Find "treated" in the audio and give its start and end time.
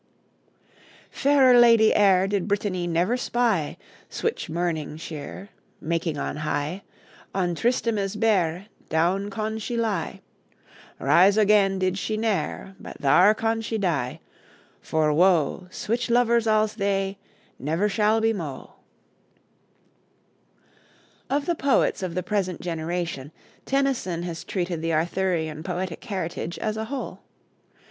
24.43-24.81